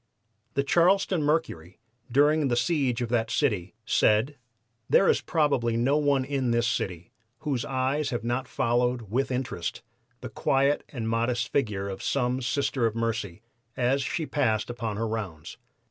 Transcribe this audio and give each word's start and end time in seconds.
The 0.55 0.63
Charleston 0.63 1.21
Mercury, 1.21 1.77
during 2.11 2.47
the 2.47 2.55
siege 2.55 3.03
of 3.03 3.09
that 3.09 3.29
city, 3.29 3.75
said: 3.85 4.35
"There 4.89 5.07
is 5.07 5.21
probably 5.21 5.77
no 5.77 5.95
one 5.97 6.25
in 6.25 6.49
this 6.49 6.67
city 6.67 7.11
whose 7.41 7.63
eyes 7.63 8.09
have 8.09 8.23
not 8.23 8.47
followed 8.47 9.11
with 9.11 9.29
interest 9.29 9.83
the 10.21 10.29
quiet 10.29 10.83
and 10.89 11.07
modest 11.07 11.51
figure 11.53 11.87
of 11.87 12.01
some 12.01 12.41
Sister 12.41 12.87
of 12.87 12.95
Mercy 12.95 13.43
as 13.77 14.01
she 14.01 14.25
passed 14.25 14.71
upon 14.71 14.97
her 14.97 15.07
rounds. 15.07 15.59